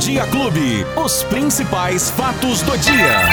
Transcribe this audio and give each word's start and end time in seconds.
Dia 0.00 0.26
Clube. 0.26 0.86
Os 0.96 1.22
principais 1.24 2.10
fatos 2.10 2.62
do 2.62 2.76
dia. 2.78 3.28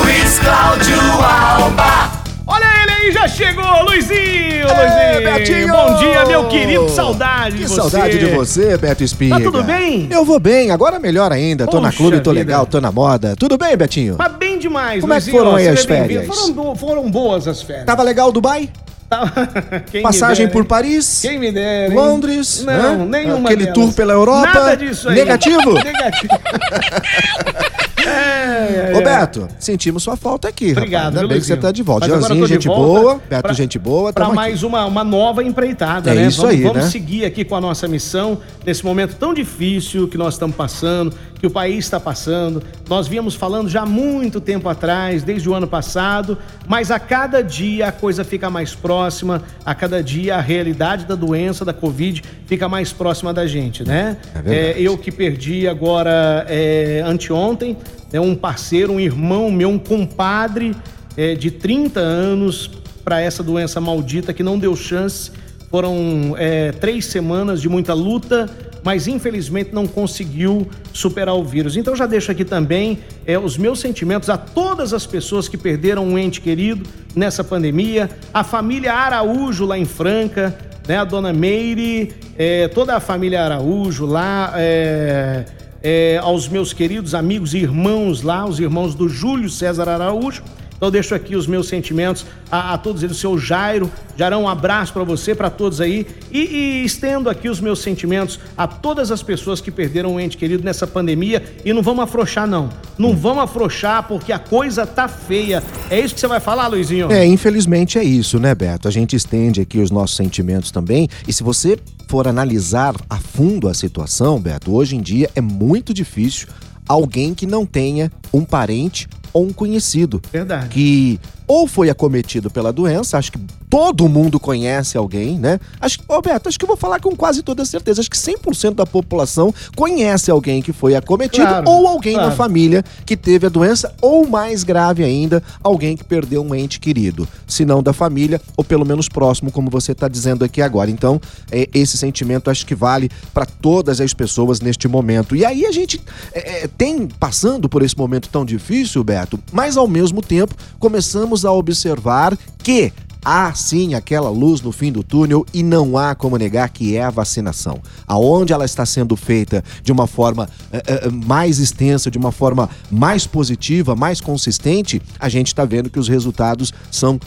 Luiz 0.00 0.38
Cláudio 0.38 1.00
Alba. 1.22 2.12
Olha 2.46 2.64
ele 2.82 2.92
aí, 2.92 3.12
já 3.12 3.28
chegou, 3.28 3.82
Luizinho! 3.84 4.16
Ei, 4.16 4.62
Luizinho! 4.64 5.34
Betinho! 5.34 5.68
Bom 5.74 5.96
dia, 5.98 6.24
meu 6.24 6.48
querido, 6.48 6.86
que 6.86 6.90
saudade 6.92 7.56
Que 7.56 7.62
de 7.64 7.68
você! 7.68 7.74
saudade 7.76 8.18
de 8.18 8.26
você, 8.26 8.76
Beto 8.78 9.04
Espiga. 9.04 9.36
Tá 9.36 9.42
tudo 9.42 9.62
bem? 9.62 10.08
Eu 10.10 10.24
vou 10.24 10.40
bem, 10.40 10.70
agora 10.70 10.98
melhor 10.98 11.30
ainda. 11.30 11.66
Tô 11.66 11.78
na 11.80 11.92
clube, 11.92 12.20
tô 12.20 12.30
vida. 12.30 12.40
legal, 12.44 12.64
tô 12.64 12.80
na 12.80 12.90
moda. 12.90 13.36
Tudo 13.36 13.58
bem, 13.58 13.76
Betinho? 13.76 14.16
Mas 14.18 14.32
bem 14.32 14.58
demais, 14.58 15.00
Como 15.02 15.12
é 15.12 15.20
que 15.20 15.30
Luizinho, 15.30 15.38
foram 15.38 15.52
ó, 15.52 15.56
aí 15.56 15.68
as 15.68 15.84
bem-vindo. 15.84 16.20
férias? 16.24 16.36
Foram, 16.54 16.76
foram 16.76 17.10
boas 17.10 17.46
as 17.46 17.60
férias. 17.60 17.84
Tava 17.84 18.02
legal 18.02 18.32
Dubai? 18.32 18.70
Passagem 20.02 20.46
dera, 20.46 20.52
por? 20.52 20.64
Paris? 20.66 21.22
Dera? 21.52 21.94
Londres? 21.94 22.62
Não, 22.64 23.06
né? 23.06 23.24
nenhuma 23.24 23.48
Aquele 23.48 23.64
delas. 23.66 23.74
tour 23.74 23.92
pela 23.94 24.12
Europa? 24.12 24.46
Nada 24.46 24.76
disso 24.76 25.08
aí. 25.08 25.14
Negativo? 25.14 25.72
Negativo. 25.82 26.34
é, 28.08 28.90
é, 28.92 28.96
Ô, 28.96 29.00
é. 29.00 29.02
Beto, 29.04 29.48
sentimos 29.58 30.02
sua 30.02 30.16
falta 30.16 30.48
aqui, 30.48 30.72
Obrigado, 30.72 31.04
rapaz. 31.04 31.16
Ainda 31.16 31.28
bem 31.28 31.40
que 31.40 31.46
você 31.46 31.56
tá 31.56 31.70
de 31.72 31.82
volta. 31.82 32.08
Mas 32.08 32.26
de 32.26 32.46
gente 32.46 32.66
volta 32.68 33.00
boa. 33.00 33.20
Beto, 33.28 33.42
pra- 33.42 33.52
gente 33.52 33.78
boa. 33.78 34.12
Para 34.12 34.28
mais 34.30 34.62
uma, 34.62 34.84
uma 34.86 35.04
nova 35.04 35.42
empreitada, 35.42 36.10
É 36.10 36.14
né? 36.14 36.26
isso 36.26 36.40
vamos, 36.42 36.54
aí, 36.56 36.62
vamos 36.62 36.84
né? 36.84 36.90
seguir 36.90 37.24
aqui 37.24 37.44
com 37.44 37.54
a 37.54 37.60
nossa 37.60 37.86
missão 37.88 38.38
nesse 38.64 38.84
momento 38.84 39.16
tão 39.16 39.32
difícil 39.34 40.08
que 40.08 40.16
nós 40.18 40.34
estamos 40.34 40.56
passando, 40.56 41.14
que 41.40 41.46
o 41.46 41.50
país 41.50 41.84
está 41.84 42.00
passando. 42.00 42.62
Nós 42.88 43.06
víamos 43.06 43.34
falando 43.34 43.68
já 43.68 43.82
há 43.82 43.86
muito 43.86 44.40
tempo 44.40 44.68
atrás, 44.68 45.22
desde 45.22 45.48
o 45.48 45.54
ano 45.54 45.66
passado, 45.66 46.36
mas 46.66 46.90
a 46.90 46.98
cada 46.98 47.42
dia 47.42 47.88
a 47.88 47.92
coisa 47.92 48.24
fica 48.24 48.50
mais 48.50 48.74
próxima, 48.74 49.42
a 49.64 49.74
cada 49.74 50.02
dia 50.02 50.36
a 50.36 50.40
realidade 50.40 51.04
da 51.06 51.14
doença, 51.14 51.64
da 51.64 51.72
Covid, 51.72 52.22
fica 52.46 52.68
mais 52.68 52.92
próxima 52.92 53.32
da 53.32 53.46
gente, 53.46 53.84
né? 53.84 54.16
É 54.34 54.42
verdade. 54.42 54.82
eu 54.82 54.98
que 54.98 55.12
perdi 55.12 55.68
agora 55.68 56.44
é, 56.48 57.02
anteontem, 57.06 57.76
é 58.12 58.20
um 58.20 58.34
parceiro, 58.34 58.92
um 58.92 59.00
irmão 59.00 59.50
meu, 59.50 59.68
um 59.68 59.78
compadre 59.78 60.74
é, 61.16 61.34
de 61.34 61.50
30 61.50 62.00
anos 62.00 62.70
para 63.04 63.20
essa 63.20 63.42
doença 63.42 63.80
maldita 63.80 64.32
que 64.32 64.42
não 64.42 64.58
deu 64.58 64.74
chance. 64.76 65.30
Foram 65.70 66.34
é, 66.38 66.72
três 66.72 67.06
semanas 67.06 67.60
de 67.60 67.68
muita 67.68 67.92
luta, 67.92 68.48
mas 68.82 69.06
infelizmente 69.06 69.70
não 69.72 69.86
conseguiu 69.86 70.66
superar 70.92 71.34
o 71.34 71.44
vírus. 71.44 71.76
Então 71.76 71.94
já 71.94 72.06
deixo 72.06 72.30
aqui 72.30 72.44
também 72.44 73.00
é, 73.26 73.38
os 73.38 73.58
meus 73.58 73.80
sentimentos 73.80 74.30
a 74.30 74.38
todas 74.38 74.94
as 74.94 75.04
pessoas 75.06 75.48
que 75.48 75.58
perderam 75.58 76.06
um 76.06 76.18
ente 76.18 76.40
querido 76.40 76.88
nessa 77.14 77.44
pandemia, 77.44 78.08
a 78.32 78.42
família 78.44 78.94
Araújo 78.94 79.66
lá 79.66 79.78
em 79.78 79.84
Franca, 79.84 80.56
né, 80.86 80.96
a 80.96 81.04
dona 81.04 81.32
Meire, 81.34 82.14
é, 82.38 82.66
toda 82.68 82.96
a 82.96 83.00
família 83.00 83.44
Araújo 83.44 84.06
lá, 84.06 84.54
é, 84.56 85.44
é, 85.90 86.18
aos 86.18 86.50
meus 86.50 86.74
queridos 86.74 87.14
amigos 87.14 87.54
e 87.54 87.58
irmãos 87.60 88.20
lá, 88.20 88.44
os 88.44 88.60
irmãos 88.60 88.94
do 88.94 89.08
Júlio 89.08 89.48
César 89.48 89.88
Araújo. 89.88 90.42
Então 90.78 90.86
eu 90.86 90.92
deixo 90.92 91.12
aqui 91.12 91.34
os 91.34 91.46
meus 91.46 91.66
sentimentos 91.68 92.24
a, 92.50 92.74
a 92.74 92.78
todos 92.78 93.02
eles, 93.02 93.16
o 93.16 93.20
seu 93.20 93.36
Jairo, 93.36 93.90
Jarão, 94.16 94.44
um 94.44 94.48
abraço 94.48 94.92
para 94.92 95.02
você, 95.02 95.34
para 95.34 95.50
todos 95.50 95.80
aí, 95.80 96.06
e, 96.30 96.38
e 96.38 96.84
estendo 96.84 97.28
aqui 97.28 97.48
os 97.48 97.60
meus 97.60 97.80
sentimentos 97.80 98.38
a 98.56 98.66
todas 98.66 99.10
as 99.10 99.22
pessoas 99.22 99.60
que 99.60 99.72
perderam 99.72 100.14
um 100.14 100.20
ente 100.20 100.36
querido 100.36 100.64
nessa 100.64 100.86
pandemia 100.86 101.42
e 101.64 101.72
não 101.72 101.82
vamos 101.82 102.04
afrouxar 102.04 102.46
não, 102.46 102.70
não 102.96 103.14
vamos 103.16 103.42
afrouxar 103.42 104.06
porque 104.06 104.32
a 104.32 104.38
coisa 104.38 104.86
tá 104.86 105.08
feia. 105.08 105.62
É 105.90 105.98
isso 105.98 106.14
que 106.14 106.20
você 106.20 106.28
vai 106.28 106.40
falar, 106.40 106.68
Luizinho? 106.68 107.10
É, 107.10 107.26
infelizmente 107.26 107.98
é 107.98 108.04
isso, 108.04 108.38
né, 108.38 108.54
Beto? 108.54 108.86
A 108.86 108.90
gente 108.90 109.16
estende 109.16 109.60
aqui 109.60 109.80
os 109.80 109.90
nossos 109.90 110.16
sentimentos 110.16 110.70
também. 110.70 111.08
E 111.26 111.32
se 111.32 111.42
você 111.42 111.76
for 112.06 112.28
analisar 112.28 112.94
a 113.10 113.16
fundo 113.16 113.68
a 113.68 113.74
situação, 113.74 114.40
Beto, 114.40 114.72
hoje 114.72 114.94
em 114.94 115.00
dia 115.00 115.28
é 115.34 115.40
muito 115.40 115.92
difícil 115.92 116.46
alguém 116.88 117.34
que 117.34 117.46
não 117.46 117.66
tenha 117.66 118.10
um 118.32 118.44
parente 118.44 119.06
ou 119.38 119.46
um 119.46 119.52
conhecido 119.52 120.20
Verdade. 120.32 120.68
que 120.68 121.20
ou 121.48 121.66
foi 121.66 121.88
acometido 121.88 122.50
pela 122.50 122.72
doença, 122.72 123.16
acho 123.16 123.32
que 123.32 123.38
todo 123.70 124.08
mundo 124.08 124.38
conhece 124.38 124.96
alguém, 124.96 125.38
né? 125.38 125.58
Acho, 125.80 125.98
ô 126.06 126.20
Beto, 126.20 126.48
acho 126.48 126.58
que 126.58 126.64
eu 126.64 126.68
vou 126.68 126.76
falar 126.76 127.00
com 127.00 127.16
quase 127.16 127.42
toda 127.42 127.64
certeza, 127.64 128.00
acho 128.00 128.10
que 128.10 128.16
100% 128.16 128.74
da 128.74 128.86
população 128.86 129.52
conhece 129.74 130.30
alguém 130.30 130.62
que 130.62 130.72
foi 130.72 130.94
acometido 130.94 131.46
Claro, 131.46 131.70
ou 131.70 131.86
alguém 131.86 132.14
claro. 132.14 132.30
na 132.30 132.36
família 132.36 132.84
que 133.06 133.16
teve 133.16 133.46
a 133.46 133.48
doença 133.48 133.94
ou 134.00 134.28
mais 134.28 134.62
grave 134.62 135.02
ainda, 135.02 135.42
alguém 135.62 135.96
que 135.96 136.04
perdeu 136.04 136.42
um 136.42 136.54
ente 136.54 136.78
querido, 136.78 137.26
se 137.46 137.64
não 137.64 137.82
da 137.82 137.92
família 137.92 138.40
ou 138.56 138.62
pelo 138.62 138.84
menos 138.84 139.08
próximo, 139.08 139.50
como 139.50 139.70
você 139.70 139.92
está 139.92 140.08
dizendo 140.08 140.44
aqui 140.44 140.60
agora. 140.60 140.90
Então, 140.90 141.20
é, 141.50 141.68
esse 141.72 141.96
sentimento 141.96 142.50
acho 142.50 142.66
que 142.66 142.74
vale 142.74 143.10
para 143.32 143.46
todas 143.46 144.00
as 144.00 144.12
pessoas 144.12 144.60
neste 144.60 144.86
momento. 144.86 145.34
E 145.34 145.44
aí 145.44 145.64
a 145.64 145.72
gente 145.72 146.00
é, 146.32 146.64
é, 146.64 146.68
tem 146.68 147.06
passando 147.06 147.68
por 147.68 147.82
esse 147.82 147.96
momento 147.96 148.28
tão 148.28 148.44
difícil, 148.44 149.02
Beto, 149.02 149.38
mas 149.52 149.76
ao 149.76 149.88
mesmo 149.88 150.20
tempo 150.20 150.54
começamos 150.78 151.37
a 151.44 151.52
observar 151.52 152.36
que 152.58 152.92
há 153.24 153.52
sim 153.52 153.94
aquela 153.94 154.30
luz 154.30 154.60
no 154.60 154.72
fim 154.72 154.92
do 154.92 155.02
túnel 155.02 155.44
e 155.52 155.62
não 155.62 155.98
há 155.98 156.14
como 156.14 156.36
negar 156.36 156.68
que 156.70 156.96
é 156.96 157.02
a 157.02 157.10
vacinação. 157.10 157.80
Aonde 158.06 158.52
ela 158.52 158.64
está 158.64 158.86
sendo 158.86 159.16
feita 159.16 159.62
de 159.82 159.92
uma 159.92 160.06
forma 160.06 160.48
eh, 160.72 160.82
eh, 160.86 161.10
mais 161.10 161.58
extensa, 161.58 162.10
de 162.10 162.18
uma 162.18 162.32
forma 162.32 162.70
mais 162.90 163.26
positiva, 163.26 163.94
mais 163.94 164.20
consistente, 164.20 165.02
a 165.18 165.28
gente 165.28 165.48
está 165.48 165.64
vendo 165.64 165.90
que 165.90 165.98
os 165.98 166.08
resultados 166.08 166.72
são 166.90 167.20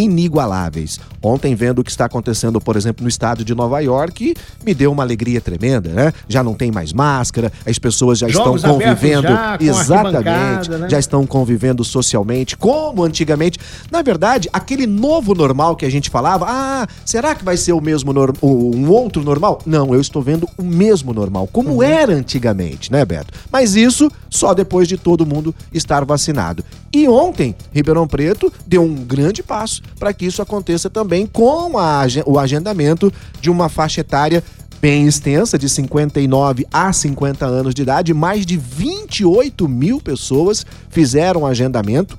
inigualáveis. 0.00 0.98
Ontem, 1.22 1.54
vendo 1.54 1.80
o 1.80 1.84
que 1.84 1.90
está 1.90 2.04
acontecendo, 2.06 2.60
por 2.60 2.76
exemplo, 2.76 3.02
no 3.02 3.08
estado 3.08 3.44
de 3.44 3.54
Nova 3.54 3.80
York, 3.80 4.34
me 4.64 4.74
deu 4.74 4.90
uma 4.90 5.02
alegria 5.02 5.40
tremenda, 5.40 5.90
né? 5.90 6.12
Já 6.28 6.42
não 6.42 6.54
tem 6.54 6.70
mais 6.72 6.92
máscara, 6.92 7.52
as 7.66 7.78
pessoas 7.78 8.18
já 8.18 8.28
Jogos 8.28 8.62
estão 8.62 8.78
convivendo. 8.78 9.22
já, 9.28 9.56
exatamente. 9.60 10.70
né? 10.70 10.88
Já 10.88 10.98
estão 10.98 11.26
convivendo 11.26 11.84
socialmente, 11.84 12.56
como 12.56 13.04
antigamente. 13.04 13.58
Na 13.90 14.02
verdade, 14.02 14.48
aquele 14.52 14.86
novo 14.86 15.34
normal 15.34 15.76
que 15.76 15.84
a 15.84 15.90
gente 15.90 16.10
falava, 16.10 16.46
ah, 16.48 16.86
será 17.04 17.34
que 17.34 17.44
vai 17.44 17.56
ser 17.56 17.72
o 17.72 17.80
mesmo 17.80 18.12
normal, 18.12 18.36
um 18.42 18.88
outro 18.90 19.22
normal? 19.22 19.60
Não, 19.66 19.94
eu 19.94 20.00
estou 20.00 20.22
vendo 20.22 20.48
o 20.56 20.62
mesmo 20.62 21.12
normal, 21.12 21.46
como 21.52 21.70
Uhum. 21.74 21.82
era 21.82 22.12
antigamente, 22.14 22.90
né, 22.90 23.04
Beto? 23.04 23.32
Mas 23.50 23.74
isso 23.76 24.10
só 24.28 24.54
depois 24.54 24.88
de 24.88 24.96
todo 24.96 25.24
mundo 25.26 25.54
estar 25.72 26.04
vacinado. 26.04 26.64
E 26.92 27.08
ontem, 27.08 27.54
Ribeirão 27.72 28.06
Preto 28.06 28.52
deu 28.66 28.82
um 28.82 28.94
grande 28.94 29.42
passo 29.42 29.81
para 29.98 30.12
que 30.12 30.26
isso 30.26 30.42
aconteça 30.42 30.90
também 30.90 31.26
com 31.26 31.78
a 31.78 32.02
o 32.26 32.38
agendamento 32.38 33.12
de 33.40 33.50
uma 33.50 33.68
faixa 33.68 34.00
etária 34.00 34.42
bem 34.80 35.06
extensa, 35.06 35.56
de 35.56 35.68
59 35.68 36.66
a 36.72 36.92
50 36.92 37.46
anos 37.46 37.72
de 37.72 37.82
idade. 37.82 38.12
Mais 38.12 38.44
de 38.44 38.56
28 38.56 39.68
mil 39.68 40.00
pessoas 40.00 40.66
fizeram 40.90 41.46
agendamento 41.46 42.18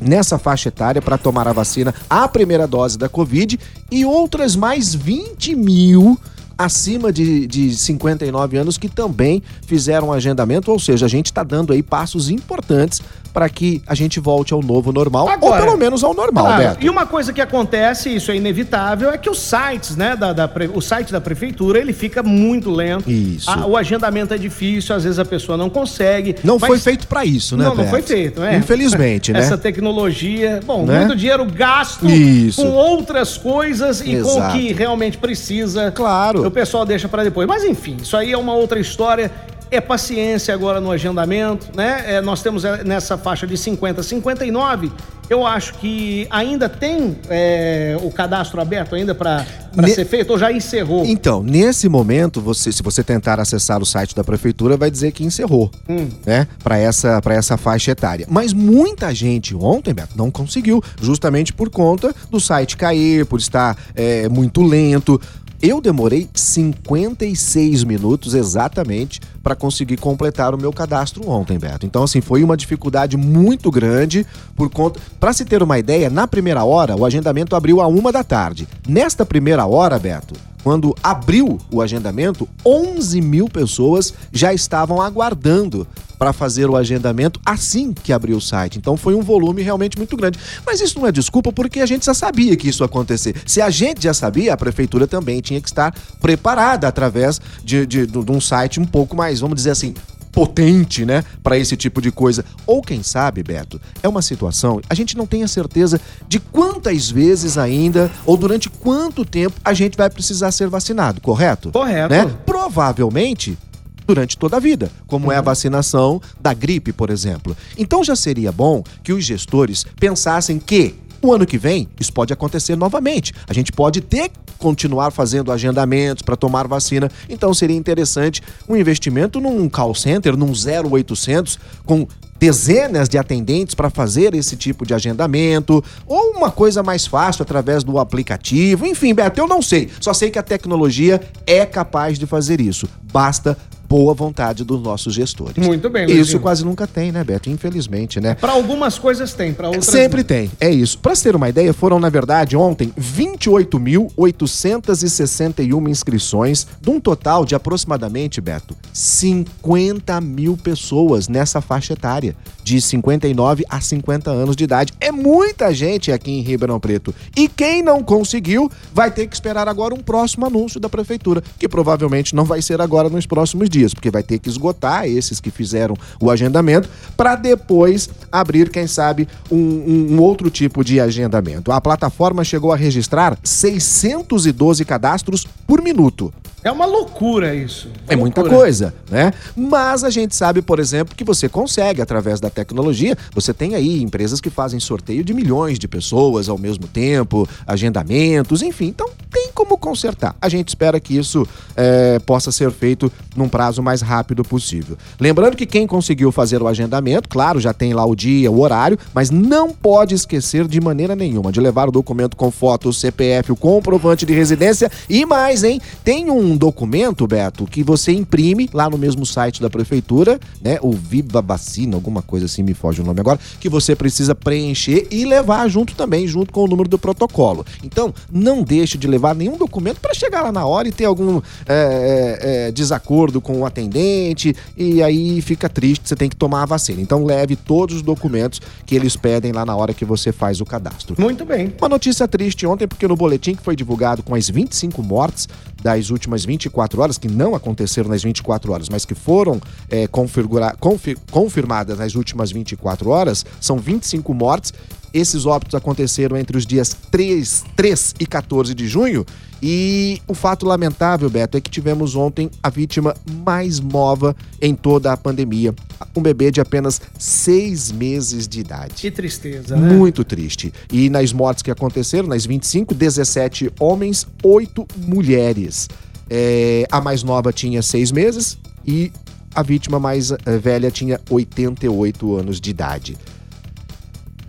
nessa 0.00 0.38
faixa 0.38 0.68
etária 0.68 1.02
para 1.02 1.18
tomar 1.18 1.46
a 1.46 1.52
vacina, 1.52 1.94
a 2.08 2.26
primeira 2.26 2.66
dose 2.66 2.96
da 2.96 3.08
Covid, 3.08 3.60
e 3.90 4.04
outras 4.06 4.56
mais 4.56 4.94
20 4.94 5.54
mil 5.54 6.18
acima 6.56 7.10
de, 7.10 7.46
de 7.46 7.74
59 7.74 8.56
anos 8.58 8.76
que 8.76 8.88
também 8.88 9.42
fizeram 9.66 10.12
agendamento, 10.12 10.70
ou 10.70 10.78
seja, 10.78 11.06
a 11.06 11.08
gente 11.08 11.26
está 11.26 11.42
dando 11.42 11.72
aí 11.72 11.82
passos 11.82 12.28
importantes 12.28 13.00
para 13.32 13.48
que 13.48 13.82
a 13.86 13.94
gente 13.94 14.18
volte 14.20 14.52
ao 14.52 14.62
novo 14.62 14.92
normal, 14.92 15.28
Agora- 15.28 15.60
ou 15.62 15.66
pelo 15.66 15.78
menos 15.78 16.02
ao 16.04 16.12
normal, 16.14 16.44
Claro, 16.46 16.62
Beto. 16.62 16.84
E 16.86 16.90
uma 16.90 17.06
coisa 17.06 17.32
que 17.32 17.40
acontece, 17.40 18.14
isso 18.14 18.30
é 18.30 18.36
inevitável, 18.36 19.10
é 19.10 19.18
que 19.18 19.30
os 19.30 19.38
sites, 19.40 19.96
né, 19.96 20.16
da, 20.16 20.32
da 20.32 20.50
o 20.74 20.80
site 20.80 21.12
da 21.12 21.20
prefeitura, 21.20 21.78
ele 21.78 21.92
fica 21.92 22.22
muito 22.22 22.70
lento. 22.70 23.10
Isso. 23.10 23.50
A- 23.50 23.66
o 23.66 23.76
agendamento 23.76 24.34
é 24.34 24.38
difícil, 24.38 24.94
às 24.94 25.04
vezes 25.04 25.18
a 25.18 25.24
pessoa 25.24 25.56
não 25.56 25.70
consegue. 25.70 26.36
Não 26.44 26.58
mas- 26.58 26.68
foi 26.68 26.78
feito 26.78 27.06
para 27.06 27.24
isso, 27.24 27.56
né, 27.56 27.64
Não, 27.64 27.70
não 27.70 27.76
Beto? 27.78 27.90
foi 27.90 28.02
feito, 28.02 28.40
né? 28.40 28.56
Infelizmente, 28.56 29.32
né? 29.32 29.38
Essa 29.40 29.56
tecnologia, 29.58 30.60
bom, 30.64 30.84
Né? 30.84 31.00
muito 31.00 31.16
dinheiro 31.16 31.44
gasto 31.44 32.06
Isso. 32.08 32.62
com 32.62 32.68
outras 32.72 33.36
coisas 33.36 34.00
e 34.00 34.04
com 34.20 34.28
o 34.28 34.36
Exato. 34.38 34.56
que 34.58 34.72
realmente 34.72 35.18
precisa. 35.18 35.90
Claro. 35.90 36.46
O 36.46 36.50
pessoal 36.50 36.84
deixa 36.84 37.08
para 37.08 37.24
depois. 37.24 37.46
Mas 37.46 37.64
enfim, 37.64 37.96
isso 38.02 38.16
aí 38.16 38.32
é 38.32 38.38
uma 38.38 38.54
outra 38.54 38.78
história. 38.80 39.30
É 39.70 39.80
paciência 39.80 40.52
agora 40.52 40.80
no 40.80 40.90
agendamento, 40.90 41.68
né? 41.76 42.02
É, 42.16 42.20
nós 42.20 42.42
temos 42.42 42.64
é, 42.64 42.82
nessa 42.82 43.16
faixa 43.16 43.46
de 43.46 43.56
50 43.56 44.00
a 44.00 44.04
59. 44.04 44.90
Eu 45.28 45.46
acho 45.46 45.74
que 45.74 46.26
ainda 46.28 46.68
tem 46.68 47.16
é, 47.28 47.96
o 48.02 48.10
cadastro 48.10 48.60
aberto 48.60 48.96
ainda 48.96 49.14
para 49.14 49.46
Ne- 49.76 49.90
ser 49.90 50.04
feito 50.04 50.30
ou 50.30 50.38
já 50.38 50.50
encerrou? 50.50 51.04
Então, 51.06 51.40
nesse 51.40 51.88
momento, 51.88 52.40
você, 52.40 52.72
se 52.72 52.82
você 52.82 53.04
tentar 53.04 53.38
acessar 53.38 53.80
o 53.80 53.86
site 53.86 54.12
da 54.12 54.24
prefeitura, 54.24 54.76
vai 54.76 54.90
dizer 54.90 55.12
que 55.12 55.22
encerrou, 55.22 55.70
Hum. 55.88 56.08
né? 56.26 56.48
Para 56.64 56.76
essa, 56.76 57.22
pra 57.22 57.34
essa 57.36 57.56
faixa 57.56 57.92
etária. 57.92 58.26
Mas 58.28 58.52
muita 58.52 59.14
gente 59.14 59.54
ontem, 59.54 59.94
Beto, 59.94 60.14
não 60.16 60.32
conseguiu, 60.32 60.82
justamente 61.00 61.52
por 61.52 61.70
conta 61.70 62.12
do 62.28 62.40
site 62.40 62.76
cair, 62.76 63.24
por 63.24 63.38
estar 63.38 63.76
é, 63.94 64.28
muito 64.28 64.62
lento. 64.64 65.20
Eu 65.62 65.78
demorei 65.78 66.26
56 66.32 67.84
minutos 67.84 68.32
exatamente 68.32 69.20
para 69.42 69.54
conseguir 69.54 69.98
completar 69.98 70.54
o 70.54 70.58
meu 70.58 70.72
cadastro 70.72 71.28
ontem, 71.28 71.58
Beto. 71.58 71.84
Então, 71.84 72.02
assim, 72.02 72.22
foi 72.22 72.42
uma 72.42 72.56
dificuldade 72.56 73.14
muito 73.18 73.70
grande 73.70 74.26
por 74.56 74.70
conta. 74.70 74.98
Para 75.18 75.34
se 75.34 75.44
ter 75.44 75.62
uma 75.62 75.78
ideia, 75.78 76.08
na 76.08 76.26
primeira 76.26 76.64
hora, 76.64 76.96
o 76.96 77.04
agendamento 77.04 77.54
abriu 77.54 77.78
a 77.82 77.86
uma 77.86 78.10
da 78.10 78.24
tarde. 78.24 78.66
Nesta 78.88 79.26
primeira 79.26 79.66
hora, 79.66 79.98
Beto, 79.98 80.34
quando 80.62 80.94
abriu 81.02 81.58
o 81.70 81.80
agendamento, 81.80 82.48
11 82.64 83.20
mil 83.20 83.48
pessoas 83.48 84.12
já 84.32 84.52
estavam 84.52 85.00
aguardando 85.00 85.86
para 86.20 86.34
fazer 86.34 86.68
o 86.68 86.76
agendamento 86.76 87.40
assim 87.46 87.94
que 87.94 88.12
abriu 88.12 88.36
o 88.36 88.40
site. 88.42 88.76
Então 88.76 88.94
foi 88.94 89.14
um 89.14 89.22
volume 89.22 89.62
realmente 89.62 89.96
muito 89.96 90.14
grande. 90.18 90.38
Mas 90.66 90.78
isso 90.78 90.98
não 90.98 91.06
é 91.06 91.12
desculpa 91.12 91.50
porque 91.50 91.80
a 91.80 91.86
gente 91.86 92.04
já 92.04 92.12
sabia 92.12 92.54
que 92.58 92.68
isso 92.68 92.82
ia 92.82 92.86
acontecer. 92.86 93.34
Se 93.46 93.62
a 93.62 93.70
gente 93.70 94.02
já 94.02 94.12
sabia, 94.12 94.52
a 94.52 94.56
prefeitura 94.56 95.06
também 95.06 95.40
tinha 95.40 95.58
que 95.62 95.68
estar 95.68 95.94
preparada 96.20 96.86
através 96.86 97.40
de, 97.64 97.86
de, 97.86 98.06
de 98.06 98.30
um 98.30 98.38
site 98.38 98.78
um 98.78 98.84
pouco 98.84 99.16
mais, 99.16 99.40
vamos 99.40 99.56
dizer 99.56 99.70
assim, 99.70 99.94
potente, 100.32 101.04
né, 101.04 101.24
para 101.42 101.58
esse 101.58 101.76
tipo 101.76 102.00
de 102.00 102.10
coisa. 102.10 102.44
Ou 102.66 102.82
quem 102.82 103.02
sabe, 103.02 103.42
Beto, 103.42 103.80
é 104.02 104.08
uma 104.08 104.22
situação, 104.22 104.80
a 104.88 104.94
gente 104.94 105.16
não 105.16 105.26
tem 105.26 105.42
a 105.42 105.48
certeza 105.48 106.00
de 106.28 106.38
quantas 106.38 107.10
vezes 107.10 107.58
ainda 107.58 108.10
ou 108.24 108.36
durante 108.36 108.68
quanto 108.68 109.24
tempo 109.24 109.56
a 109.64 109.74
gente 109.74 109.96
vai 109.96 110.08
precisar 110.10 110.52
ser 110.52 110.68
vacinado, 110.68 111.20
correto? 111.20 111.70
Correto. 111.70 112.14
Né? 112.14 112.36
Provavelmente 112.46 113.58
durante 114.06 114.36
toda 114.36 114.56
a 114.56 114.60
vida, 114.60 114.90
como 115.06 115.26
uhum. 115.26 115.32
é 115.32 115.36
a 115.36 115.40
vacinação 115.40 116.20
da 116.40 116.52
gripe, 116.52 116.92
por 116.92 117.10
exemplo. 117.10 117.56
Então 117.78 118.02
já 118.02 118.16
seria 118.16 118.50
bom 118.50 118.82
que 119.04 119.12
os 119.12 119.24
gestores 119.24 119.86
pensassem 120.00 120.58
que 120.58 120.96
o 121.22 121.32
ano 121.32 121.46
que 121.46 121.58
vem, 121.58 121.88
isso 121.98 122.12
pode 122.12 122.32
acontecer 122.32 122.76
novamente. 122.76 123.32
A 123.48 123.52
gente 123.52 123.72
pode 123.72 124.00
ter 124.00 124.30
continuar 124.58 125.10
fazendo 125.10 125.50
agendamentos 125.50 126.22
para 126.22 126.36
tomar 126.36 126.68
vacina. 126.68 127.10
Então 127.28 127.52
seria 127.52 127.76
interessante 127.76 128.42
um 128.68 128.76
investimento 128.76 129.40
num 129.40 129.68
call 129.68 129.94
center, 129.94 130.36
num 130.36 130.52
0800 130.52 131.58
com 131.84 132.06
dezenas 132.38 133.08
de 133.08 133.18
atendentes 133.18 133.74
para 133.74 133.90
fazer 133.90 134.34
esse 134.34 134.56
tipo 134.56 134.86
de 134.86 134.94
agendamento, 134.94 135.84
ou 136.06 136.30
uma 136.30 136.50
coisa 136.50 136.82
mais 136.82 137.06
fácil 137.06 137.42
através 137.42 137.84
do 137.84 137.98
aplicativo. 137.98 138.86
Enfim, 138.86 139.14
Beto, 139.14 139.40
eu 139.40 139.46
não 139.46 139.60
sei. 139.60 139.90
Só 140.00 140.14
sei 140.14 140.30
que 140.30 140.38
a 140.38 140.42
tecnologia 140.42 141.20
é 141.46 141.66
capaz 141.66 142.18
de 142.18 142.26
fazer 142.26 142.58
isso. 142.60 142.88
Basta 143.12 143.58
boa 143.90 144.14
vontade 144.14 144.62
dos 144.62 144.80
nossos 144.80 145.12
gestores. 145.12 145.66
Muito 145.66 145.90
bem, 145.90 146.04
Luizinho. 146.04 146.22
Isso 146.22 146.38
quase 146.38 146.64
nunca 146.64 146.86
tem, 146.86 147.10
né, 147.10 147.24
Beto? 147.24 147.50
Infelizmente, 147.50 148.20
né? 148.20 148.36
Para 148.36 148.52
algumas 148.52 148.96
coisas 148.96 149.34
tem, 149.34 149.52
para 149.52 149.66
outras 149.66 149.86
Sempre 149.86 150.18
não. 150.18 150.26
tem, 150.28 150.48
é 150.60 150.70
isso. 150.70 150.96
Para 150.96 151.16
ter 151.16 151.34
uma 151.34 151.48
ideia, 151.48 151.74
foram, 151.74 151.98
na 151.98 152.08
verdade, 152.08 152.56
ontem 152.56 152.92
28.861 152.96 155.90
inscrições, 155.90 156.68
de 156.80 156.88
um 156.88 157.00
total 157.00 157.44
de 157.44 157.56
aproximadamente, 157.56 158.40
Beto, 158.40 158.76
50 158.92 160.20
mil 160.20 160.56
pessoas 160.56 161.26
nessa 161.26 161.60
faixa 161.60 161.94
etária, 161.94 162.36
de 162.70 162.80
59 162.80 163.64
a 163.68 163.80
50 163.80 164.30
anos 164.30 164.54
de 164.54 164.62
idade. 164.62 164.92
É 165.00 165.10
muita 165.10 165.74
gente 165.74 166.12
aqui 166.12 166.30
em 166.30 166.40
Ribeirão 166.40 166.78
Preto. 166.78 167.12
E 167.36 167.48
quem 167.48 167.82
não 167.82 168.00
conseguiu 168.00 168.70
vai 168.94 169.10
ter 169.10 169.26
que 169.26 169.34
esperar 169.34 169.66
agora 169.66 169.92
um 169.92 169.98
próximo 169.98 170.46
anúncio 170.46 170.78
da 170.78 170.88
prefeitura, 170.88 171.42
que 171.58 171.68
provavelmente 171.68 172.34
não 172.34 172.44
vai 172.44 172.62
ser 172.62 172.80
agora 172.80 173.08
nos 173.08 173.26
próximos 173.26 173.68
dias 173.68 173.92
porque 173.92 174.08
vai 174.10 174.22
ter 174.22 174.38
que 174.38 174.48
esgotar 174.48 175.04
esses 175.04 175.40
que 175.40 175.50
fizeram 175.50 175.96
o 176.20 176.30
agendamento 176.30 176.88
para 177.16 177.34
depois 177.34 178.08
abrir, 178.30 178.70
quem 178.70 178.86
sabe, 178.86 179.26
um, 179.50 179.56
um, 179.56 180.06
um, 180.12 180.20
outro 180.20 180.48
tipo 180.48 180.84
de 180.84 181.00
agendamento. 181.00 181.72
A 181.72 181.80
plataforma 181.80 182.44
chegou 182.44 182.72
a 182.72 182.76
registrar 182.76 183.36
612 183.42 184.84
cadastros 184.84 185.44
por 185.66 185.82
minuto. 185.82 186.32
É 186.62 186.70
uma 186.70 186.84
loucura 186.84 187.54
isso. 187.54 187.88
é 188.06 188.14
muita 188.14 188.44
coisa, 188.44 188.94
né? 189.10 189.32
Mas 189.56 190.04
a 190.04 190.10
gente 190.10 190.36
sabe, 190.36 190.60
por 190.60 190.78
exemplo, 190.78 191.14
que 191.16 191.24
você 191.24 191.48
consegue, 191.48 192.02
através 192.02 192.38
da 192.38 192.50
tecnologia, 192.50 193.16
você 193.34 193.54
tem 193.54 193.74
aí 193.74 194.02
empresas 194.02 194.40
que 194.40 194.50
fazem 194.50 194.78
sorteio 194.78 195.24
de 195.24 195.32
milhões 195.32 195.78
de 195.78 195.88
pessoas 195.88 196.48
ao 196.48 196.58
mesmo 196.58 196.86
tempo, 196.86 197.48
agendamentos, 197.66 198.62
enfim. 198.62 198.88
Então 198.88 199.08
tem 199.30 199.50
como 199.54 199.78
consertar. 199.78 200.36
A 200.40 200.48
gente 200.48 200.68
espera 200.68 201.00
que 201.00 201.16
isso 201.16 201.46
é, 201.76 202.18
possa 202.18 202.52
ser 202.52 202.70
feito 202.70 203.10
num 203.34 203.48
prazo 203.48 203.82
mais 203.82 204.02
rápido 204.02 204.44
possível. 204.44 204.98
Lembrando 205.18 205.56
que 205.56 205.64
quem 205.64 205.86
conseguiu 205.86 206.30
fazer 206.30 206.62
o 206.62 206.68
agendamento, 206.68 207.28
claro, 207.28 207.58
já 207.58 207.72
tem 207.72 207.94
lá 207.94 208.04
o 208.04 208.14
dia, 208.14 208.50
o 208.50 208.60
horário, 208.60 208.98
mas 209.14 209.30
não 209.30 209.70
pode 209.70 210.14
esquecer 210.14 210.66
de 210.66 210.80
maneira 210.80 211.16
nenhuma 211.16 211.50
de 211.50 211.60
levar 211.60 211.88
o 211.88 211.92
documento 211.92 212.36
com 212.36 212.50
foto, 212.50 212.88
o 212.88 212.92
CPF, 212.92 213.52
o 213.52 213.56
comprovante 213.56 214.26
de 214.26 214.34
residência 214.34 214.90
e 215.08 215.24
mais, 215.24 215.64
hein? 215.64 215.80
Tem 216.04 216.30
um 216.30 216.49
um 216.50 216.56
documento, 216.56 217.26
Beto, 217.26 217.64
que 217.66 217.82
você 217.82 218.12
imprime 218.12 218.68
lá 218.72 218.90
no 218.90 218.98
mesmo 218.98 219.24
site 219.24 219.60
da 219.60 219.70
prefeitura, 219.70 220.38
né? 220.60 220.78
O 220.82 220.92
Viva 220.92 221.40
Vacina, 221.40 221.96
alguma 221.96 222.22
coisa 222.22 222.46
assim, 222.46 222.62
me 222.62 222.74
foge 222.74 223.00
o 223.00 223.04
nome 223.04 223.20
agora, 223.20 223.38
que 223.60 223.68
você 223.68 223.94
precisa 223.94 224.34
preencher 224.34 225.06
e 225.10 225.24
levar 225.24 225.68
junto 225.68 225.94
também, 225.94 226.26
junto 226.26 226.52
com 226.52 226.64
o 226.64 226.66
número 226.66 226.88
do 226.88 226.98
protocolo. 226.98 227.64
Então, 227.82 228.12
não 228.30 228.62
deixe 228.62 228.98
de 228.98 229.06
levar 229.06 229.34
nenhum 229.34 229.56
documento 229.56 230.00
para 230.00 230.14
chegar 230.14 230.42
lá 230.42 230.52
na 230.52 230.66
hora 230.66 230.88
e 230.88 230.92
ter 230.92 231.04
algum 231.04 231.38
é, 231.38 231.40
é, 231.68 232.38
é, 232.68 232.72
desacordo 232.72 233.40
com 233.40 233.60
o 233.60 233.66
atendente 233.66 234.54
e 234.76 235.02
aí 235.02 235.40
fica 235.40 235.68
triste, 235.68 236.08
você 236.08 236.16
tem 236.16 236.28
que 236.28 236.36
tomar 236.36 236.62
a 236.62 236.66
vacina. 236.66 237.00
Então, 237.00 237.24
leve 237.24 237.56
todos 237.56 237.96
os 237.96 238.02
documentos 238.02 238.60
que 238.84 238.94
eles 238.94 239.16
pedem 239.16 239.52
lá 239.52 239.64
na 239.64 239.76
hora 239.76 239.94
que 239.94 240.04
você 240.04 240.32
faz 240.32 240.60
o 240.60 240.64
cadastro. 240.64 241.14
Muito 241.18 241.44
bem. 241.44 241.72
Uma 241.78 241.88
notícia 241.88 242.26
triste 242.26 242.66
ontem, 242.66 242.86
porque 242.86 243.06
no 243.06 243.16
boletim 243.16 243.54
que 243.54 243.62
foi 243.62 243.76
divulgado 243.76 244.22
com 244.22 244.34
as 244.34 244.48
25 244.48 245.02
mortes 245.02 245.48
das 245.82 246.10
últimas 246.10 246.44
24 246.44 247.00
horas, 247.00 247.18
que 247.18 247.28
não 247.28 247.54
aconteceram 247.54 248.08
nas 248.08 248.22
24 248.22 248.72
horas, 248.72 248.88
mas 248.88 249.04
que 249.04 249.14
foram 249.14 249.60
é, 249.88 250.06
confir, 250.06 251.16
confirmadas 251.30 251.98
nas 251.98 252.14
últimas 252.14 252.50
24 252.50 253.10
horas, 253.10 253.44
são 253.60 253.78
25 253.78 254.32
mortes. 254.34 254.72
Esses 255.12 255.46
óbitos 255.46 255.74
aconteceram 255.74 256.36
entre 256.36 256.56
os 256.56 256.66
dias 256.66 256.96
3, 257.10 257.64
3 257.76 258.14
e 258.20 258.26
14 258.26 258.74
de 258.74 258.86
junho 258.86 259.26
e 259.62 260.20
o 260.26 260.34
fato 260.34 260.64
lamentável, 260.64 261.28
Beto, 261.28 261.58
é 261.58 261.60
que 261.60 261.70
tivemos 261.70 262.16
ontem 262.16 262.50
a 262.62 262.70
vítima 262.70 263.14
mais 263.44 263.78
nova 263.78 264.34
em 264.60 264.74
toda 264.74 265.12
a 265.12 265.16
pandemia. 265.16 265.74
Um 266.16 266.22
bebê 266.22 266.50
de 266.50 266.60
apenas 266.60 267.00
seis 267.18 267.92
meses 267.92 268.48
de 268.48 268.60
idade. 268.60 268.94
Que 268.94 269.10
tristeza, 269.10 269.76
né? 269.76 269.92
Muito 269.94 270.24
triste. 270.24 270.72
E 270.90 271.10
nas 271.10 271.32
mortes 271.32 271.62
que 271.62 271.70
aconteceram, 271.70 272.28
nas 272.28 272.46
25, 272.46 272.94
17 272.94 273.70
homens, 273.78 274.26
8 274.42 274.86
mulheres. 274.96 275.88
É, 276.28 276.86
a 276.90 277.00
mais 277.00 277.22
nova 277.22 277.52
tinha 277.52 277.82
seis 277.82 278.12
meses 278.12 278.56
e 278.86 279.12
a 279.54 279.62
vítima 279.62 279.98
mais 279.98 280.30
é, 280.30 280.36
velha 280.58 280.90
tinha 280.90 281.20
88 281.28 282.36
anos 282.36 282.60
de 282.60 282.70
idade. 282.70 283.18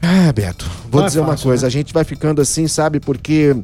Ah, 0.01 0.31
Beto, 0.33 0.69
vou 0.89 1.01
Não 1.01 1.06
é 1.06 1.07
dizer 1.07 1.19
é 1.19 1.24
fácil, 1.24 1.25
uma 1.31 1.38
coisa, 1.38 1.63
né? 1.63 1.68
a 1.68 1.71
gente 1.71 1.94
vai 1.94 2.03
ficando 2.03 2.42
assim, 2.42 2.68
sabe, 2.68 3.00
porque 3.00 3.56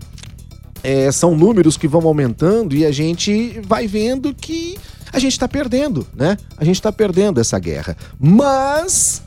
é, 0.83 1.11
são 1.11 1.35
números 1.35 1.77
que 1.77 1.87
vão 1.87 2.05
aumentando 2.05 2.75
e 2.75 2.85
a 2.85 2.91
gente 2.91 3.59
vai 3.65 3.87
vendo 3.87 4.33
que 4.33 4.77
a 5.11 5.19
gente 5.19 5.33
está 5.33 5.47
perdendo, 5.47 6.05
né? 6.13 6.37
A 6.57 6.63
gente 6.63 6.75
está 6.75 6.91
perdendo 6.91 7.39
essa 7.39 7.57
guerra. 7.57 7.97
Mas 8.19 9.23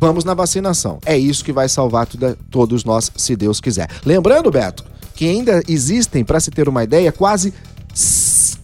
vamos 0.00 0.24
na 0.24 0.32
vacinação. 0.32 0.98
É 1.04 1.18
isso 1.18 1.44
que 1.44 1.52
vai 1.52 1.68
salvar 1.68 2.06
todos 2.50 2.84
nós, 2.84 3.10
se 3.16 3.36
Deus 3.36 3.60
quiser. 3.60 3.88
Lembrando, 4.04 4.50
Beto, 4.50 4.84
que 5.14 5.28
ainda 5.28 5.62
existem, 5.68 6.24
para 6.24 6.40
se 6.40 6.50
ter 6.50 6.68
uma 6.68 6.84
ideia, 6.84 7.12
quase 7.12 7.52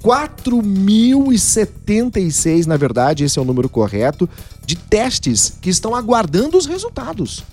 4.076, 0.03 2.67
na 2.67 2.77
verdade, 2.77 3.25
esse 3.25 3.39
é 3.39 3.43
o 3.43 3.45
número 3.45 3.69
correto, 3.69 4.29
de 4.65 4.77
testes 4.77 5.53
que 5.61 5.71
estão 5.71 5.95
aguardando 5.95 6.57
os 6.57 6.67
resultados. 6.67 7.45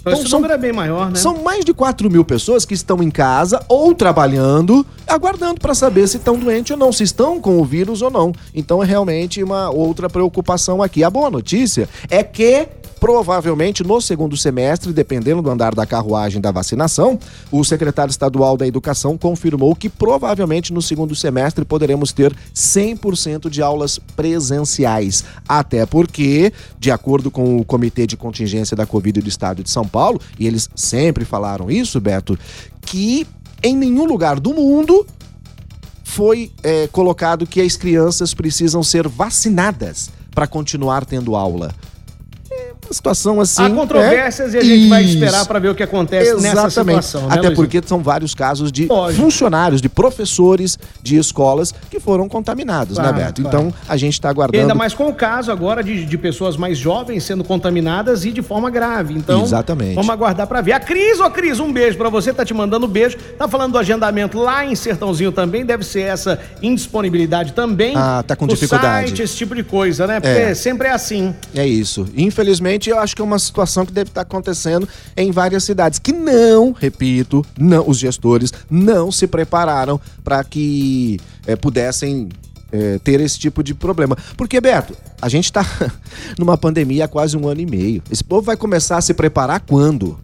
Então, 0.00 0.12
esse 0.12 0.28
são, 0.28 0.38
número 0.38 0.54
é 0.54 0.58
bem 0.58 0.72
maior, 0.72 1.10
né? 1.10 1.16
São 1.16 1.42
mais 1.42 1.64
de 1.64 1.74
4 1.74 2.10
mil 2.10 2.24
pessoas 2.24 2.64
que 2.64 2.74
estão 2.74 3.02
em 3.02 3.10
casa 3.10 3.64
ou 3.68 3.94
trabalhando, 3.94 4.86
aguardando 5.06 5.60
para 5.60 5.74
saber 5.74 6.06
se 6.08 6.16
estão 6.16 6.38
doentes 6.38 6.70
ou 6.70 6.76
não, 6.76 6.92
se 6.92 7.02
estão 7.02 7.40
com 7.40 7.60
o 7.60 7.64
vírus 7.64 8.00
ou 8.02 8.10
não. 8.10 8.32
Então 8.54 8.82
é 8.82 8.86
realmente 8.86 9.42
uma 9.42 9.70
outra 9.70 10.08
preocupação 10.08 10.82
aqui. 10.82 11.02
A 11.02 11.10
boa 11.10 11.30
notícia 11.30 11.88
é 12.08 12.22
que 12.22 12.68
provavelmente 12.98 13.82
no 13.82 14.00
segundo 14.00 14.36
semestre, 14.36 14.92
dependendo 14.92 15.42
do 15.42 15.50
andar 15.50 15.74
da 15.74 15.86
carruagem 15.86 16.40
da 16.40 16.50
vacinação, 16.50 17.18
o 17.50 17.64
secretário 17.64 18.10
estadual 18.10 18.56
da 18.56 18.66
Educação 18.66 19.16
confirmou 19.16 19.74
que 19.74 19.88
provavelmente 19.88 20.72
no 20.72 20.82
segundo 20.82 21.14
semestre 21.14 21.64
poderemos 21.64 22.12
ter 22.12 22.34
100% 22.54 23.48
de 23.48 23.62
aulas 23.62 23.98
presenciais. 24.16 25.24
Até 25.48 25.86
porque, 25.86 26.52
de 26.78 26.90
acordo 26.90 27.30
com 27.30 27.58
o 27.58 27.64
Comitê 27.64 28.06
de 28.06 28.16
Contingência 28.16 28.76
da 28.76 28.86
Covid 28.86 29.20
do 29.20 29.28
Estado 29.28 29.62
de 29.62 29.70
São 29.70 29.86
Paulo, 29.86 30.20
e 30.38 30.46
eles 30.46 30.68
sempre 30.74 31.24
falaram 31.24 31.70
isso, 31.70 32.00
Beto, 32.00 32.38
que 32.80 33.26
em 33.62 33.76
nenhum 33.76 34.04
lugar 34.04 34.38
do 34.38 34.54
mundo 34.54 35.06
foi 36.04 36.50
é, 36.62 36.86
colocado 36.88 37.46
que 37.46 37.60
as 37.60 37.76
crianças 37.76 38.32
precisam 38.34 38.82
ser 38.82 39.06
vacinadas 39.06 40.10
para 40.30 40.46
continuar 40.46 41.04
tendo 41.04 41.36
aula 41.36 41.74
situação 42.94 43.40
assim. 43.40 43.62
Há 43.64 43.70
controvérsias 43.70 44.54
é, 44.54 44.58
e 44.58 44.60
a 44.60 44.64
gente 44.64 44.88
vai 44.88 45.02
isso. 45.04 45.14
esperar 45.14 45.46
para 45.46 45.58
ver 45.58 45.68
o 45.70 45.74
que 45.74 45.82
acontece 45.82 46.30
Exatamente. 46.30 46.54
nessa 46.56 46.70
situação. 46.70 47.20
Né, 47.22 47.26
Até 47.28 47.36
Luizinho? 47.48 47.56
porque 47.56 47.82
são 47.86 48.02
vários 48.02 48.34
casos 48.34 48.70
de 48.72 48.86
Lógico. 48.86 49.22
funcionários, 49.22 49.80
de 49.80 49.88
professores 49.88 50.78
de 51.02 51.16
escolas 51.16 51.72
que 51.90 51.98
foram 52.00 52.28
contaminados, 52.28 52.96
Claro, 52.98 53.16
né, 53.16 53.24
Beto? 53.26 53.42
claro. 53.42 53.58
Então 53.58 53.74
a 53.88 53.96
gente 53.96 54.14
está 54.14 54.28
E 54.28 54.30
aguardando. 54.30 54.60
ainda 54.62 54.74
mais 54.74 54.94
com 54.94 55.08
o 55.08 55.14
caso 55.14 55.50
agora 55.52 55.82
de, 55.82 56.04
de 56.04 56.18
pessoas 56.18 56.56
mais 56.56 56.78
jovens 56.78 57.24
sendo 57.24 57.42
contaminadas 57.44 58.24
e 58.24 58.30
de 58.32 58.42
forma 58.42 58.70
grave. 58.70 59.14
Então, 59.14 59.42
Exatamente. 59.42 59.94
vamos 59.94 60.10
aguardar 60.10 60.46
pra 60.46 60.60
ver. 60.60 60.72
A 60.72 60.80
Cris, 60.80 61.18
ô 61.20 61.30
Cris, 61.30 61.58
um 61.60 61.72
beijo 61.72 61.96
pra 61.98 62.08
você, 62.08 62.32
tá 62.32 62.44
te 62.44 62.54
mandando 62.54 62.86
beijo. 62.86 63.16
Tá 63.38 63.48
falando 63.48 63.72
do 63.72 63.78
agendamento 63.78 64.38
lá 64.38 64.64
em 64.64 64.74
Sertãozinho 64.74 65.32
também, 65.32 65.64
deve 65.64 65.84
ser 65.84 66.02
essa 66.02 66.38
indisponibilidade 66.62 67.52
também. 67.52 67.94
Ah, 67.96 68.22
tá 68.26 68.36
com 68.36 68.46
No 68.46 68.52
dificuldade. 68.54 69.08
Site, 69.08 69.22
esse 69.22 69.36
tipo 69.36 69.54
de 69.54 69.62
coisa, 69.62 70.06
né? 70.06 70.20
Porque 70.20 70.38
É. 70.38 70.54
sempre 70.54 70.88
é 70.88 70.92
assim. 70.92 71.34
É 71.54 71.66
isso. 71.66 72.06
Infelizmente, 72.16 72.77
eu 72.86 72.98
acho 72.98 73.14
que 73.14 73.22
é 73.22 73.24
uma 73.24 73.38
situação 73.38 73.84
que 73.84 73.92
deve 73.92 74.10
estar 74.10 74.22
acontecendo 74.22 74.88
em 75.16 75.30
várias 75.30 75.64
cidades 75.64 75.98
que 75.98 76.12
não, 76.12 76.72
repito, 76.72 77.44
não, 77.58 77.88
os 77.88 77.98
gestores 77.98 78.52
não 78.70 79.10
se 79.10 79.26
prepararam 79.26 80.00
para 80.22 80.42
que 80.44 81.18
eh, 81.46 81.56
pudessem 81.56 82.28
eh, 82.70 82.98
ter 83.02 83.20
esse 83.20 83.38
tipo 83.38 83.62
de 83.62 83.74
problema. 83.74 84.16
Porque, 84.36 84.60
Beto, 84.60 84.94
a 85.20 85.28
gente 85.28 85.46
está 85.46 85.64
numa 86.38 86.56
pandemia 86.56 87.06
há 87.06 87.08
quase 87.08 87.36
um 87.36 87.48
ano 87.48 87.60
e 87.60 87.66
meio. 87.66 88.02
Esse 88.10 88.22
povo 88.22 88.42
vai 88.42 88.56
começar 88.56 88.98
a 88.98 89.00
se 89.00 89.14
preparar 89.14 89.60
quando? 89.60 90.18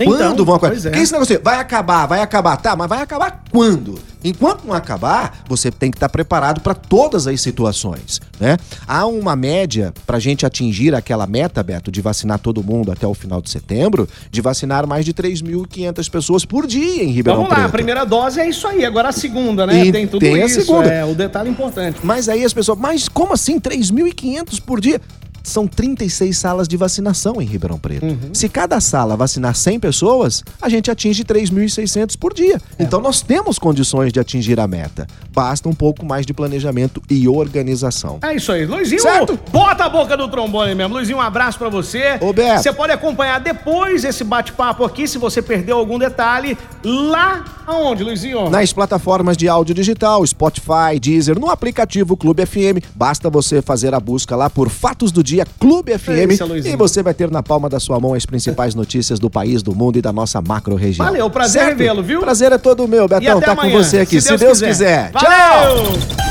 Então, 0.00 0.16
quando 0.16 0.44
vão 0.44 0.56
acabar? 0.56 0.76
é. 0.76 0.80
Porque 0.80 0.98
esse 0.98 1.12
negócio 1.12 1.40
vai 1.42 1.60
acabar, 1.60 2.06
vai 2.06 2.20
acabar, 2.20 2.56
tá, 2.56 2.74
mas 2.74 2.88
vai 2.88 3.00
acabar 3.00 3.44
quando? 3.50 3.98
Enquanto 4.24 4.64
não 4.64 4.72
acabar, 4.72 5.44
você 5.46 5.70
tem 5.70 5.90
que 5.90 5.98
estar 5.98 6.08
preparado 6.08 6.62
para 6.62 6.74
todas 6.74 7.26
as 7.26 7.40
situações, 7.42 8.20
né? 8.40 8.56
Há 8.88 9.04
uma 9.06 9.36
média 9.36 9.92
para 10.06 10.16
a 10.16 10.20
gente 10.20 10.46
atingir 10.46 10.94
aquela 10.94 11.26
meta, 11.26 11.62
Beto, 11.62 11.92
de 11.92 12.00
vacinar 12.00 12.38
todo 12.38 12.64
mundo 12.64 12.90
até 12.90 13.06
o 13.06 13.12
final 13.12 13.42
de 13.42 13.50
setembro, 13.50 14.08
de 14.30 14.40
vacinar 14.40 14.86
mais 14.86 15.04
de 15.04 15.12
3.500 15.12 16.10
pessoas 16.10 16.44
por 16.44 16.66
dia 16.66 17.04
em 17.04 17.08
Ribeirão 17.12 17.42
Vamos 17.42 17.50
lá, 17.50 17.56
Preto. 17.56 17.68
a 17.68 17.72
primeira 17.72 18.04
dose 18.04 18.40
é 18.40 18.48
isso 18.48 18.66
aí. 18.66 18.84
Agora 18.84 19.10
a 19.10 19.12
segunda, 19.12 19.66
né? 19.66 19.84
E 19.84 19.92
tem 19.92 20.06
tudo 20.06 20.20
tem 20.20 20.42
a 20.42 20.46
isso. 20.46 20.62
segunda. 20.62 20.88
É 20.88 21.04
o 21.04 21.14
detalhe 21.14 21.50
importante. 21.50 21.98
Mas 22.02 22.28
aí 22.28 22.44
as 22.44 22.54
pessoas, 22.54 22.78
mas 22.78 23.08
como 23.08 23.34
assim 23.34 23.60
3.500 23.60 24.60
por 24.60 24.80
dia? 24.80 25.00
São 25.44 25.66
36 25.68 26.36
salas 26.36 26.66
de 26.66 26.74
vacinação 26.76 27.40
em 27.40 27.44
Ribeirão 27.44 27.78
Preto. 27.78 28.06
Uhum. 28.06 28.30
Se 28.32 28.48
cada 28.48 28.80
sala 28.80 29.14
vacinar 29.14 29.54
100 29.54 29.78
pessoas, 29.78 30.42
a 30.60 30.70
gente 30.70 30.90
atinge 30.90 31.22
3.600 31.22 32.16
por 32.18 32.32
dia. 32.32 32.58
É. 32.78 32.82
Então 32.82 32.98
nós 32.98 33.20
temos 33.20 33.58
condições 33.58 34.10
de 34.10 34.18
atingir 34.18 34.58
a 34.58 34.66
meta. 34.66 35.06
Basta 35.30 35.68
um 35.68 35.74
pouco 35.74 36.04
mais 36.06 36.24
de 36.24 36.32
planejamento 36.32 37.02
e 37.10 37.28
organização. 37.28 38.18
É 38.22 38.34
isso 38.34 38.50
aí. 38.50 38.64
Luizinho, 38.64 39.02
Certo. 39.02 39.38
bota 39.52 39.84
a 39.84 39.88
boca 39.90 40.16
do 40.16 40.28
trombone 40.28 40.74
mesmo. 40.74 40.94
Luizinho, 40.94 41.18
um 41.18 41.20
abraço 41.20 41.58
pra 41.58 41.68
você. 41.68 42.18
Ô, 42.22 42.32
Beto. 42.32 42.62
Você 42.62 42.72
pode 42.72 42.92
acompanhar 42.92 43.38
depois 43.38 44.02
esse 44.02 44.24
bate-papo 44.24 44.82
aqui, 44.82 45.06
se 45.06 45.18
você 45.18 45.42
perdeu 45.42 45.76
algum 45.76 45.98
detalhe, 45.98 46.56
lá 46.82 47.44
aonde, 47.66 48.02
Luizinho? 48.02 48.48
Nas 48.48 48.72
plataformas 48.72 49.36
de 49.36 49.46
áudio 49.46 49.74
digital, 49.74 50.26
Spotify, 50.26 50.98
Deezer, 50.98 51.38
no 51.38 51.50
aplicativo 51.50 52.16
Clube 52.16 52.46
FM, 52.46 52.82
basta 52.94 53.28
você 53.28 53.60
fazer 53.60 53.92
a 53.92 54.00
busca 54.00 54.34
lá 54.34 54.48
por 54.48 54.70
Fatos 54.70 55.12
do 55.12 55.22
Dia 55.22 55.33
Clube 55.58 55.98
FM 55.98 56.30
Isso, 56.30 56.44
Luizinho. 56.44 56.74
e 56.74 56.76
você 56.76 57.02
vai 57.02 57.14
ter 57.14 57.30
na 57.30 57.42
palma 57.42 57.68
da 57.68 57.80
sua 57.80 57.98
mão 57.98 58.14
as 58.14 58.24
principais 58.26 58.74
notícias 58.74 59.18
do 59.18 59.28
país, 59.28 59.62
do 59.62 59.74
mundo 59.74 59.98
e 59.98 60.02
da 60.02 60.12
nossa 60.12 60.40
macro 60.40 60.76
região. 60.76 61.06
Valeu, 61.06 61.28
prazer 61.30 61.64
revê-lo, 61.66 62.02
viu? 62.02 62.20
Prazer 62.20 62.52
é 62.52 62.58
todo 62.58 62.86
meu, 62.86 63.08
Betão, 63.08 63.40
tá 63.40 63.52
amanhã, 63.52 63.72
com 63.72 63.82
você 63.82 64.00
aqui, 64.00 64.20
se, 64.20 64.36
Deus, 64.36 64.60
quiser. 64.60 65.10
Tchau! 65.12 65.30
Valeu! 65.30 66.24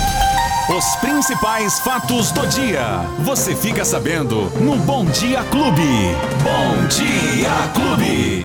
Os 0.78 0.96
principais 0.96 1.80
fatos 1.80 2.32
do 2.32 2.48
dia. 2.48 3.02
Você 3.20 3.54
fica 3.54 3.84
sabendo 3.84 4.50
no 4.62 4.78
Bom 4.78 5.04
Dia 5.06 5.44
Clube. 5.44 5.82
Bom 6.42 6.88
Dia 6.88 7.52
Clube. 7.74 8.42